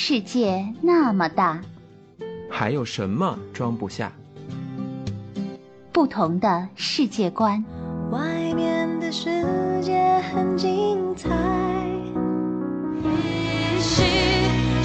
[0.00, 1.60] 世界那么大，
[2.48, 4.12] 还有什么装不下？
[5.92, 7.62] 不同的世界观，
[8.12, 8.20] 外
[8.54, 9.28] 面的世
[9.82, 10.00] 界
[10.30, 11.28] 很精彩。
[13.02, 13.10] 也
[13.80, 14.04] 许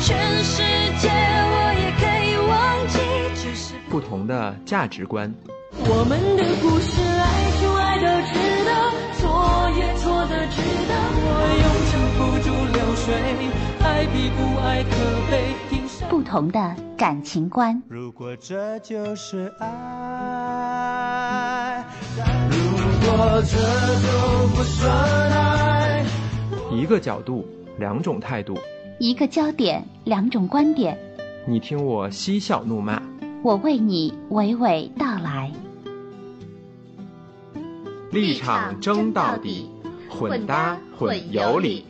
[0.02, 0.64] 全世
[0.98, 2.98] 界我也可以忘记，
[3.36, 5.32] 只是不同的价值观，
[5.74, 8.34] 我们的故事，爱就爱到值
[8.66, 8.72] 得，
[9.22, 9.22] 错
[9.78, 10.58] 也错的值
[10.90, 10.92] 得。
[11.26, 11.30] 我
[11.62, 13.14] 用情付诸流水，
[13.84, 14.90] 爱比不爱可
[15.30, 15.54] 悲。
[15.70, 21.84] 听上不同的感情观，如果这就是爱，
[22.50, 22.56] 如
[23.06, 24.90] 果这就不算
[25.32, 26.06] 爱，
[26.72, 27.46] 一个角度，
[27.78, 28.58] 两种态度。
[29.00, 30.98] 一个焦点，两种观点，
[31.46, 33.04] 你听我嬉笑怒骂，
[33.44, 35.52] 我为你娓娓道来。
[38.12, 39.70] 立场争到底，
[40.08, 41.86] 混搭混有理。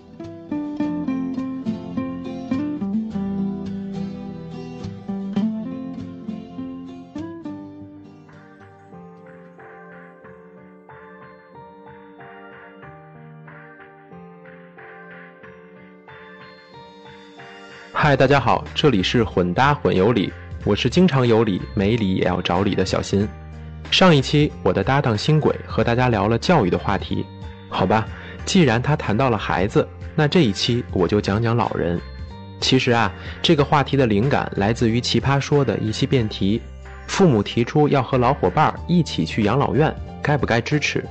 [17.95, 20.33] 嗨，大家好，这里是混搭混有理，
[20.65, 23.25] 我是经常有理没理也要找理的小新。
[23.91, 27.23] 上一期我的搭档星轨和大家聊了教育的话题，
[27.69, 28.05] 好吧，
[28.45, 32.01] 既然他谈到了孩子，那这一期我就讲讲老人。
[32.59, 33.09] 其实啊，
[33.43, 36.59] 这个话题的灵感来自于《奇葩说》的一期辩题，
[37.07, 41.05] 父母提出要和老伙伴一起去养老院，该不该支持？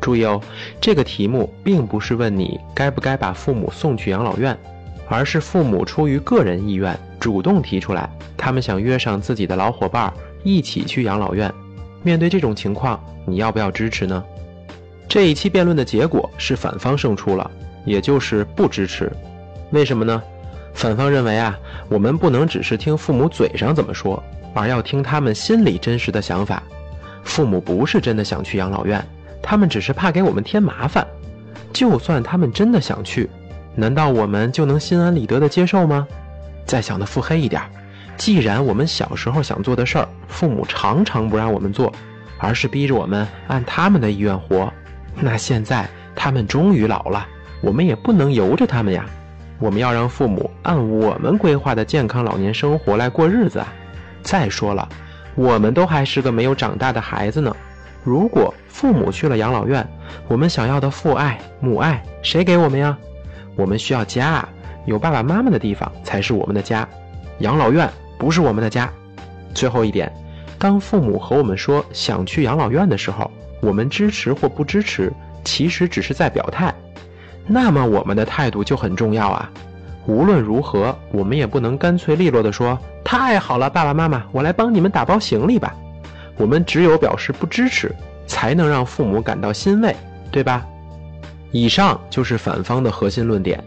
[0.00, 0.42] 注意哦，
[0.80, 4.58] 这个题目并不是问你该不该把父母送去养老院。
[5.08, 11.52] 而是父母出于个人意愿主动提出来，他们想约上自己的老伙伴一起去养老院。
[12.02, 14.22] 面对这种情况，你要不要支持呢？
[15.08, 17.50] 这一期辩论的结果是反方胜出了，
[17.84, 19.10] 也就是不支持。
[19.70, 20.22] 为什么呢？
[20.74, 24.22] 反方认为啊，我们不能只是听父母嘴上怎么说，
[24.54, 26.62] 而要听他们心里真实的想法。
[27.22, 29.02] 父母不是真的想去养老院，
[29.40, 31.06] 他们只是怕给我们添麻烦。
[31.72, 33.28] 就算他们真的想去。
[33.74, 36.06] 难道我们就能心安理得的接受吗？
[36.66, 37.60] 再想的腹黑一点，
[38.16, 41.92] 既然我们小时候想做的事儿，父母常常不让我们做，
[42.38, 44.72] 而是逼着我们按他们的意愿活，
[45.20, 47.26] 那现在他们终于老了，
[47.60, 49.04] 我们也不能由着他们呀。
[49.58, 53.72] 我们要让父母按我们规划的健康老年生活来过日子啊。
[54.22, 54.88] 再说了，
[55.34, 57.54] 我们都还是个没有长大的孩子呢。
[58.02, 59.86] 如果父母去了养老院，
[60.28, 62.96] 我们想要的父爱、母爱，谁给我们呀？
[63.56, 64.46] 我们需要家，
[64.86, 66.88] 有爸爸妈妈的地方才是我们的家。
[67.38, 67.88] 养老院
[68.18, 68.90] 不是我们的家。
[69.54, 70.12] 最后一点，
[70.58, 75.12] 当父母和我们说想去养老院的时候，我们支持或不支持，
[75.44, 76.74] 其实只是在表态。
[77.46, 79.50] 那么我们的态度就很重要啊。
[80.06, 85.74] 无论如何，我们也不能干脆利落地说：“太好了，爸爸妈妈，我来帮你们打包行李吧。”
[86.36, 87.94] 我们只有表示不支持，
[88.26, 89.94] 才能让父母感到欣慰，
[90.30, 90.66] 对吧？
[91.54, 93.62] 以上就是反方的核心论点。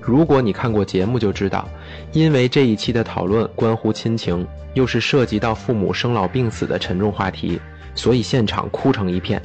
[0.00, 1.68] 如果你看过节目，就知道，
[2.12, 7.60] 因为这一期的讨论关乎亲情，又是涉及到父母生老病死的沉重话题，
[7.96, 9.42] 所以现场哭成一片。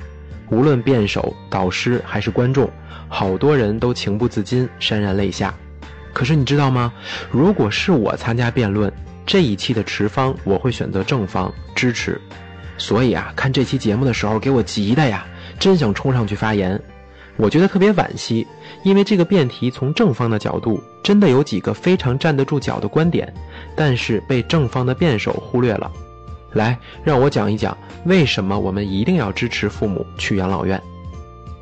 [0.52, 2.70] 无论辩手、导师还是观众，
[3.10, 5.52] 好多人都情不自禁潸然泪下。
[6.14, 6.94] 可是你知道吗？
[7.32, 8.94] 如果是我参加辩论，
[9.26, 12.22] 这一期的持方我会选择正方支持。
[12.78, 15.26] 所以啊，看这期节目的时候，给我急的呀，
[15.58, 16.80] 真想冲上去发言。
[17.38, 18.46] 我觉得特别惋惜，
[18.84, 23.32] 因为这个辩题从正方的角度，真的有几个非常站得住脚的观点，
[23.76, 25.92] 但是被正方的辩手忽略了。
[26.54, 30.82] 来，让我讲一讲为什么我们一定要支持父母去养老院。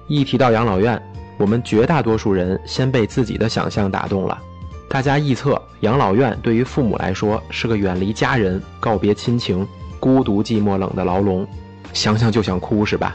[0.08, 1.02] 一提到养老院，
[1.38, 4.42] 我们绝大多数人先被自己的想象打动了。
[4.88, 9.68] 大家臆测，养老院对于父母来说是个远离家人、告别亲情、
[10.00, 11.46] 孤独寂寞冷的牢笼，
[11.92, 13.14] 想想就想哭，是吧？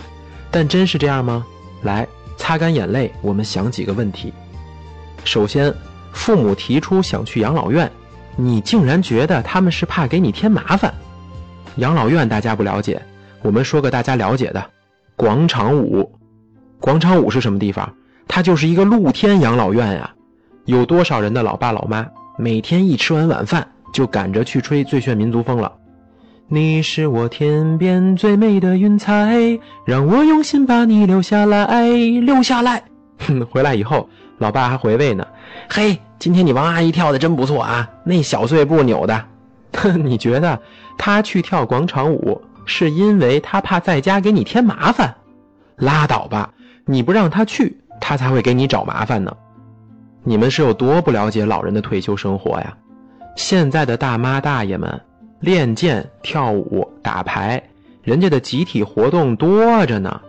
[0.50, 1.46] 但真是这样吗？
[1.82, 2.06] 来。
[2.50, 4.32] 擦干眼泪，我们想几个问题。
[5.22, 5.72] 首先，
[6.10, 7.88] 父母提出想去养老院，
[8.34, 10.92] 你竟然觉得他们是怕给你添麻烦？
[11.76, 13.00] 养老院大家不了解，
[13.42, 14.66] 我们说个大家了解的：
[15.14, 16.10] 广场舞。
[16.80, 17.94] 广场舞是什么地方？
[18.26, 20.12] 它就是一个露天养老院呀。
[20.64, 22.04] 有多少人的老爸老妈
[22.36, 25.72] 每天一吃完晚饭就赶着去吹最炫民族风了？
[26.52, 29.38] 你是我天边最美的云彩，
[29.84, 32.82] 让我用心把你留下来，留下来。
[33.20, 34.08] 哼， 回来以后，
[34.38, 35.24] 老爸还回味呢。
[35.68, 39.24] 嘿，今天你王阿姨跳的真不错啊，那小碎步扭的。
[39.74, 40.60] 哼， 你觉得
[40.98, 45.14] 他去跳广场舞是因为他怕在家给你添麻烦？
[45.76, 46.52] 拉倒吧，
[46.84, 49.32] 你不让他去，他才会给你找麻烦呢。
[50.24, 52.76] 你们是有多不了解老人的退休生活呀？
[53.36, 55.00] 现在的大妈大爷们
[55.40, 57.62] 练剑、跳舞、打牌，
[58.02, 60.20] 人家的集体活动多着呢。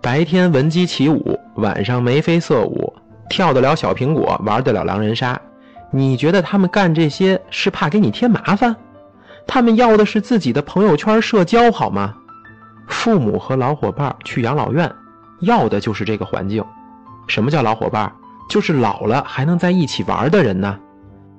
[0.00, 2.92] 白天闻鸡起舞，晚上眉飞色舞，
[3.28, 5.38] 跳得了小苹果，玩得了狼人杀。
[5.90, 8.74] 你觉得他们干这些是怕给你添麻烦？
[9.46, 12.14] 他们要的是自己的朋友圈社交，好吗？
[12.88, 14.90] 父母和老伙伴去养老院，
[15.40, 16.64] 要的就是这个环境。
[17.26, 18.10] 什么叫老伙伴？
[18.48, 20.78] 就是老了还能在一起玩的人呢。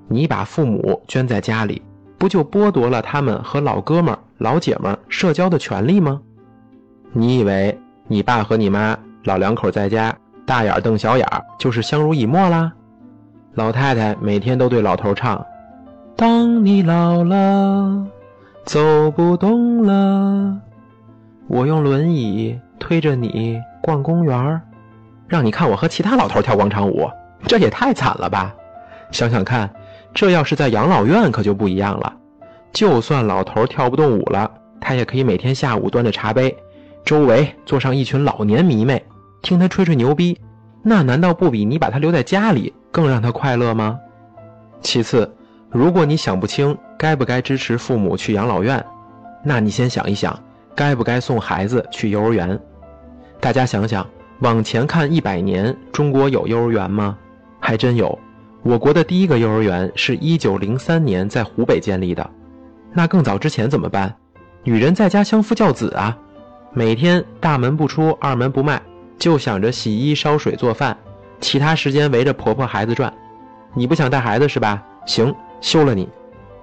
[0.08, 1.82] 你把父母圈在家里，
[2.26, 6.20] 不就剥夺了他们和老哥们、老姐们社交的权利吗？
[7.14, 10.12] 你以为你爸和你妈老两口在家
[10.44, 11.28] 大眼瞪小眼
[11.60, 12.74] 就是相濡以沫啦？
[13.54, 15.46] 老太太每天都对老头唱
[16.18, 18.04] ：“当你老了，
[18.64, 20.58] 走不动了，
[21.46, 24.60] 我用轮椅推着你逛公园
[25.28, 27.08] 让你看我和其他老头跳广场舞，
[27.46, 28.52] 这也太惨了吧！
[29.12, 29.70] 想想看。”
[30.16, 32.16] 这要是在养老院可就不一样了，
[32.72, 36.56] 就算老头跳不动舞了，他也可以每天下午端着茶杯，
[37.04, 39.04] 周围坐上一群老年迷妹，
[39.42, 40.40] 听他吹吹牛逼，
[40.82, 44.00] 那难道不比你把他留在家里更让他快乐吗？
[44.80, 45.30] 其次，
[45.70, 48.84] 如果你想不清该不该支持父母去养老院，
[49.44, 50.40] 那你先想一想，
[50.74, 52.58] 该不该送孩子去幼儿园？
[53.42, 54.08] 大家想想，
[54.40, 57.18] 往前看一百年，中国有幼儿园吗？
[57.60, 58.18] 还真有。
[58.66, 62.28] 我国的第一个幼儿园是一九零三年在湖北建立的，
[62.92, 64.12] 那更早之前怎么办？
[64.64, 66.18] 女人在家相夫教子啊，
[66.74, 68.82] 每天大门不出二门不迈，
[69.20, 70.98] 就想着洗衣烧水做饭，
[71.40, 73.14] 其他时间围着婆婆孩子转。
[73.76, 74.84] 你不想带孩子是吧？
[75.06, 76.10] 行，休了你。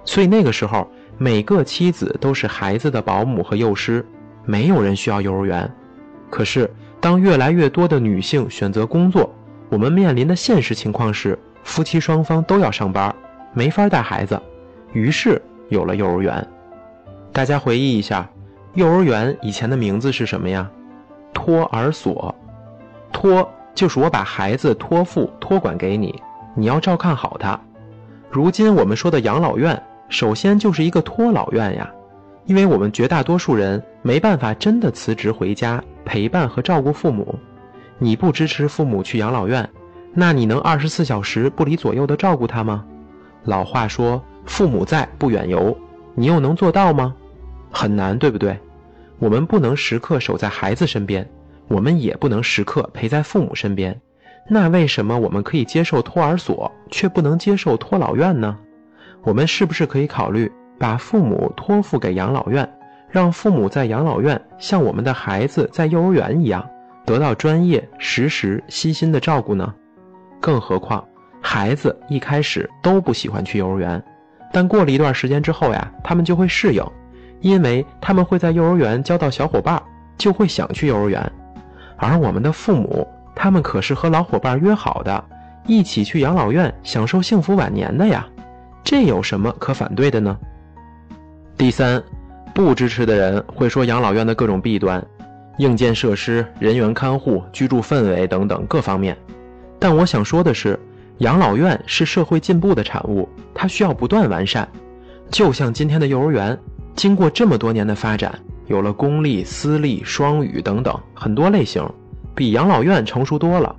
[0.03, 0.85] 所以那个时候，
[1.17, 4.05] 每个妻子都是孩子的保姆和幼师，
[4.43, 5.73] 没有人需要幼儿园。
[6.29, 9.33] 可是当越来越多的女性选择工作，
[9.69, 11.39] 我们面临的现实情况是。
[11.63, 13.13] 夫妻双方都要上班，
[13.53, 14.39] 没法带孩子，
[14.91, 16.45] 于是有了幼儿园。
[17.31, 18.29] 大家回忆一下，
[18.73, 20.69] 幼儿园以前的名字是什么呀？
[21.33, 22.33] 托儿所。
[23.11, 26.13] 托就是我把孩子托付、托管给你，
[26.55, 27.59] 你要照看好他。
[28.29, 31.89] 如今我们说的养老院，首先就是一个托老院呀，
[32.45, 37.39] 因为我们绝大多数人没办法真的辞职回家陪伴和照顾父母。
[37.99, 39.67] 你不支持父母去养老院？
[40.13, 42.85] 那你能二十四小时不离左右的照顾他吗？
[43.45, 45.75] 老话说“父母在，不远游”，
[46.13, 47.15] 你又能做到吗？
[47.71, 48.57] 很难，对不对？
[49.19, 51.27] 我们不能时刻守在孩子身边，
[51.67, 53.99] 我们也不能时刻陪在父母身边。
[54.49, 58.57] 那为什么我们可以接受托儿所，却不能接受托老院呢？
[59.23, 62.69] 我们是不是可以考虑把父母托付给养老院，
[63.09, 66.69] 让父母在养老院像我们的孩子在幼儿园一样，
[67.05, 69.73] 得到专业、实时、悉心的照顾呢？
[70.43, 71.01] 更何况，
[71.41, 74.03] 孩子一开始都不喜欢去幼儿园，
[74.51, 76.83] 但过了一段时间之后呀，他们就会适应，
[77.39, 79.81] 因为他们会在幼儿园交到小伙伴，
[80.17, 81.31] 就会想去幼儿园。
[81.95, 85.23] 而我们的父母，他们可是和老伙伴约好的，
[85.65, 88.27] 一起去养老院享受幸福晚年的呀，
[88.83, 90.37] 这有什么可反对的呢？
[91.55, 92.03] 第三，
[92.53, 95.01] 不支持的人会说养老院的各种弊端，
[95.59, 99.17] 硬件设施、人员看护、居住氛围等等各方面。
[99.83, 100.79] 但我想说的是，
[101.17, 104.65] 养老院是社会进步的产物，它需要不断完善。
[105.29, 106.57] 就像今天的幼儿园，
[106.95, 108.33] 经过这么多年的发展，
[108.67, 111.85] 有了公立、私立、双语等等很多类型，
[112.33, 113.75] 比养老院成熟多了。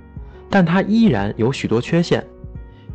[0.47, 2.23] 但它依然有许多缺陷，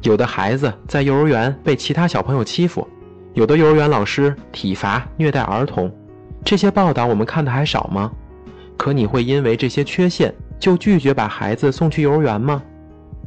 [0.03, 2.87] 有的孩子在幼儿园被其他小朋友欺负，
[3.35, 5.93] 有的幼儿园老师体罚虐待儿童。
[6.45, 8.13] 这些报道我们看的还少吗？
[8.77, 12.63] 可你会因为这些缺陷就拒绝把孩子送去幼儿园吗？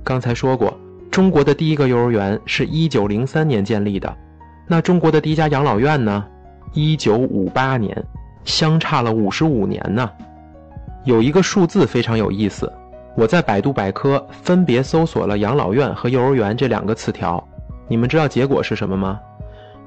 [0.03, 0.77] 刚才说过，
[1.09, 4.13] 中国的第一个幼儿园是一九零三年建立的，
[4.67, 6.25] 那中国的第一家养老院呢？
[6.73, 8.03] 一九五八年，
[8.43, 10.09] 相差了五十五年呢。
[11.05, 12.71] 有一个数字非常有意思，
[13.15, 17.41] 我在百度百科分别搜索了“养老院”和“幼儿园”这两个词条，
[17.87, 19.19] 你们知道结果是什么吗？“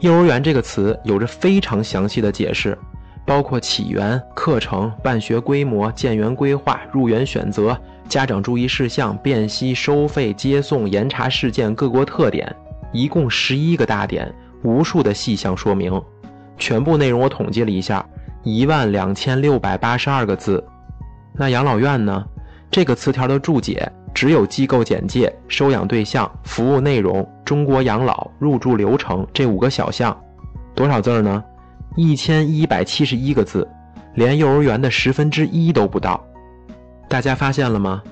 [0.01, 2.79] 幼儿园”这个词有着非常详细的解释。
[3.27, 7.77] 包括起源、课程、办学规模、建园规划、入园选择、
[8.09, 12.55] 家长注意事项、辨析、收费、接送、严查事件、各国特点，
[12.93, 16.01] 一共十一个大点，无数的细项说明，
[16.57, 18.07] 全部内容我统计了一下，
[18.45, 20.65] 一万两千六百八十二个字。
[21.35, 22.25] 那养老院呢？
[22.71, 30.17] 这个词条的注解只有机构简介、收养对象、服务内容、中国养老、入住流程这五个小项，
[30.75, 31.43] 多少字儿呢？
[31.97, 33.67] 一千一百七十一个字，
[34.15, 36.23] 连幼儿园的十分之一都不到。
[37.09, 38.03] 大家发现了吗？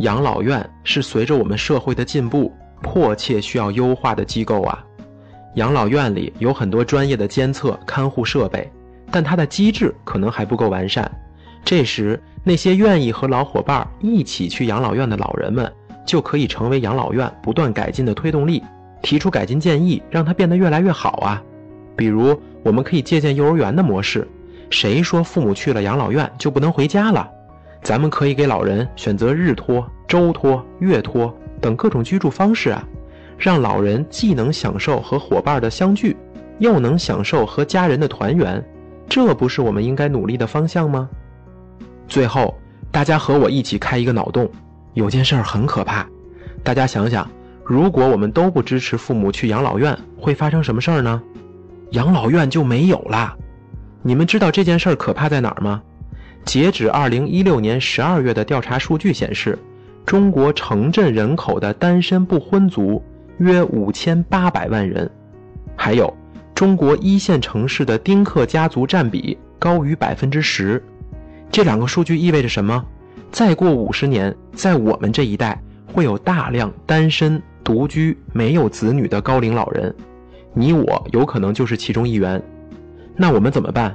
[0.00, 4.82] 养老院是随着我们社会的进步，迫切需要优化的机构啊。
[5.56, 8.66] 养老院里有很多专业的监测看护设备，
[9.10, 11.08] 但它的机制可能还不够完善。
[11.64, 15.70] 这时，那些愿意和老伙伴一起去养老院的老人们，
[16.06, 18.62] 就可以成为养老院不断改进的推动力，
[19.02, 21.42] 提出改进建议，让它变得越来越好啊。
[21.96, 24.26] 比如，我们可以借鉴幼儿园的模式，
[24.70, 27.28] 谁说父母去了养老院就不能回家了？
[27.82, 32.82] 咱们可以给老人选择日托、周托、月托等各种居住方式啊，
[33.36, 36.16] 让老人既能享受和伙伴的相聚，
[36.58, 38.64] 又能享受和家人的团圆，
[39.08, 41.08] 这不是我们应该努力的方向吗？
[42.08, 42.54] 最后，
[42.90, 44.50] 大家和我一起开一个脑洞，
[44.94, 46.06] 有件事儿很可怕，
[46.62, 47.28] 大家想想，
[47.64, 51.22] 如果我们都不支持父母去养老院，会发生什么事儿呢？
[51.90, 53.36] 养老院就没有啦。
[54.02, 55.82] 你们知道这件事儿可怕在哪儿吗？
[56.44, 59.58] 截止二零一六年十二月的调查数据显示，
[60.04, 63.02] 中国城镇人口的单身不婚族
[63.38, 65.10] 约五千八百万人，
[65.74, 66.12] 还有
[66.54, 70.82] 中国一线城市的丁克家族占比高于百分之十。
[71.50, 72.84] 这两个数据意味着什么？
[73.30, 79.94] 再过五十年，在我们这一代会有大量单身、独居、没有子女的高龄老人，
[80.54, 82.42] 你我有可能就是其中一员。
[83.16, 83.94] 那我们怎么办？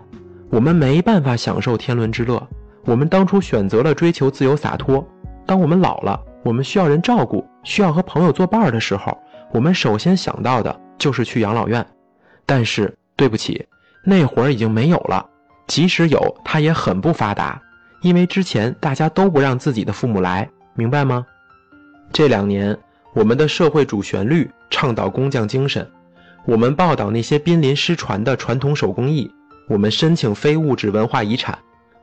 [0.49, 2.45] 我们没办法享受天伦之乐。
[2.85, 5.05] 我们当初选择了追求自由洒脱。
[5.45, 9.17] 当我们老了，我们需要人照顾，需要和朋友作伴的时候，
[9.51, 11.85] 我们首先想到的就是去养老院。
[12.45, 13.65] 但是对不起，
[14.03, 15.25] 那会儿已经没有了。
[15.67, 17.61] 即使有，它也很不发达，
[18.01, 21.25] 因为之前大家都不让自己的父母来，明白吗？
[22.11, 22.75] 这两年，
[23.13, 25.87] 我们的社会主旋律倡导工匠精神，
[26.45, 29.29] 我们报道那些濒临失传的传统手工艺。
[29.67, 31.57] 我们申请非物质文化遗产，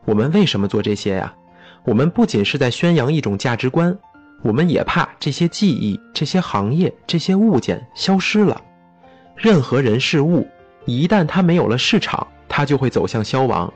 [0.04, 1.34] 我们为什么做这些呀？
[1.84, 3.96] 我们不仅是在宣扬一种价值观，
[4.42, 8.60] 我们也怕这些技艺、这些行业、这些物件消失了。
[9.34, 10.46] 任何人事物，
[10.84, 13.72] 一旦它没有了市场，它就会走向消亡。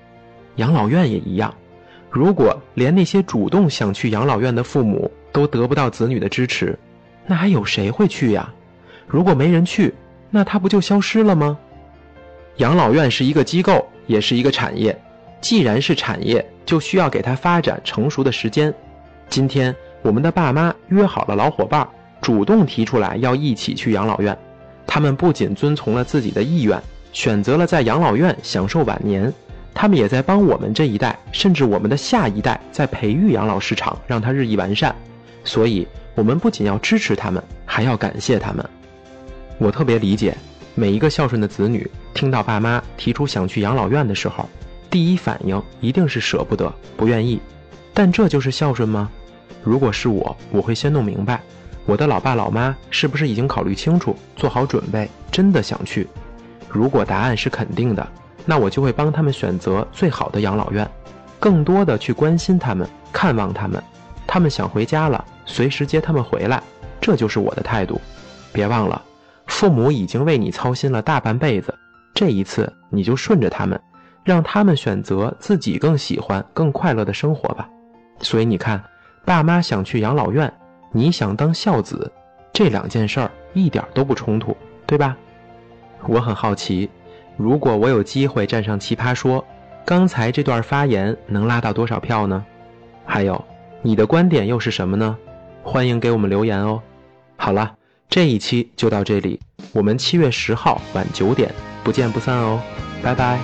[0.57, 1.53] 养老院也一样，
[2.11, 6.79] 如果连那些主动想去养老院的父母都得不到子女的支持，
[7.27, 8.53] 那还有谁会去呀？
[9.09, 9.93] 如果没人去，
[10.31, 11.59] 那它不就消失了吗？
[12.57, 14.97] 养老院是一个机构，也是一个产业。
[15.41, 18.73] 既然是产业，就需要给它发展成熟的时间。
[19.29, 21.89] 今天，我们的爸妈约好了老伙伴，
[22.21, 24.37] 主动提出来要一起去养老院。
[24.87, 26.79] 他们不仅遵从了自己的意愿，
[27.13, 29.33] 选择了在养老院享受晚年，
[29.73, 34.95] 他们也在帮我们这一代，甚至我们的下一代，在培育养老市场，让它日益完善。
[35.45, 38.69] 所以，我们不仅要支持他们，还要感谢他们。
[39.61, 40.35] 我特别理解。
[40.75, 44.49] 每一个孝顺的子女，听到爸妈提出想去养老院的时候，
[44.89, 47.39] 第一反应一定是舍不得、不愿意。
[47.93, 49.11] 但这就是孝顺吗？
[49.63, 51.43] 如果是我，我会先弄明白，
[51.85, 56.09] 我的老爸老妈是不是已经考虑清楚、做好准备，真的想去。
[56.67, 58.09] 如果答案是肯定的，
[58.47, 60.91] 那我就会帮他们选择最好的养老院，
[61.39, 63.83] 更多的去关心他们、看望他们。
[64.27, 66.63] 他们想回家了，随时接他们回来，
[67.01, 68.01] 这就是我的态度。
[68.53, 69.03] 别忘了。
[69.61, 71.75] 父母已经为你操心了大半辈子，
[72.15, 73.79] 这一次你就顺着他们，
[74.25, 77.69] 让他们选择自己更喜欢、更快乐的生活吧。
[78.21, 78.83] 所以你看，
[79.23, 80.51] 爸妈想去养老院，
[80.93, 82.11] 你想当孝子，
[82.55, 85.15] 这两件事儿一点都不冲突，对吧？
[86.09, 86.89] 我很好奇，
[87.37, 89.45] 如果我有机会站上奇葩说，
[89.85, 92.43] 刚才这段发言能拉到多少票呢？
[93.05, 93.45] 还有，
[93.83, 95.19] 你的观点又是什么呢？
[95.63, 96.81] 欢迎给我们留言哦。
[97.37, 97.75] 好了。
[98.11, 99.39] 这一期就到这里，
[99.73, 102.61] 我们七月十号晚九点不见不散哦，
[103.01, 103.39] 拜拜。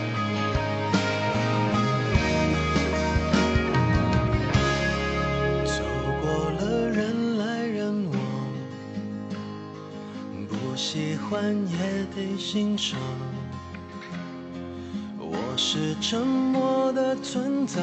[5.64, 5.84] 走
[6.20, 8.20] 过了人来人往，
[10.48, 12.98] 不喜欢也得欣赏。
[15.16, 17.80] 我是沉默的存在，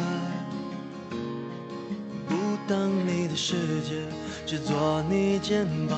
[2.27, 2.35] 不
[2.67, 3.55] 当你的世
[3.87, 4.01] 界，
[4.45, 5.97] 只做你肩膀。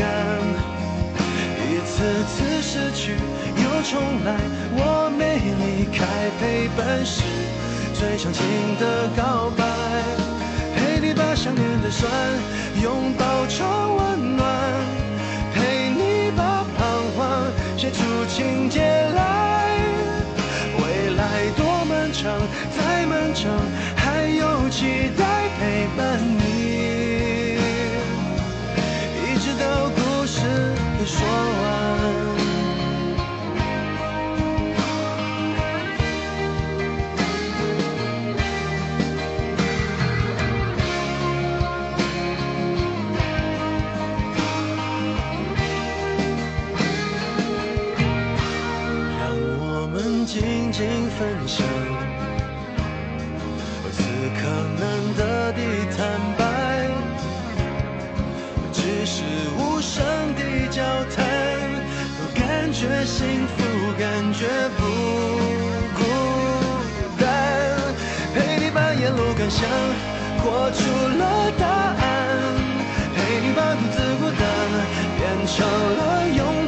[2.01, 4.33] 次次失去又重来，
[4.73, 7.21] 我没离开，陪伴是
[7.93, 8.43] 最长情
[8.79, 9.63] 的告白。
[10.75, 12.09] 陪你把想念的酸
[12.81, 13.67] 拥抱成
[13.97, 14.49] 温暖，
[51.51, 51.65] 分享，
[53.91, 53.99] 此
[54.37, 54.47] 刻
[54.79, 54.81] 难
[55.17, 55.59] 得的
[55.97, 55.99] 坦
[56.37, 56.41] 白，
[58.71, 59.23] 只是
[59.57, 60.01] 无声
[60.35, 60.81] 的交
[61.13, 61.25] 谈，
[62.17, 63.57] 都感觉幸福，
[63.99, 64.79] 感觉不
[65.97, 65.99] 孤
[67.19, 67.27] 单。
[68.33, 69.67] 陪你把沿路感想
[70.39, 70.79] 活出
[71.17, 71.99] 了答案，
[73.13, 74.41] 陪你把独自孤单
[75.17, 76.60] 变成了勇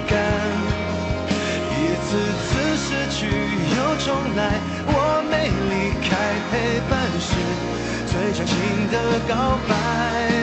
[4.06, 6.12] 重来，我没离开，
[6.52, 6.92] 陪伴
[7.22, 7.32] 是
[8.12, 8.54] 最长情
[8.92, 8.96] 的
[9.30, 10.43] 告白。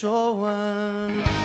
[0.00, 1.37] 说完。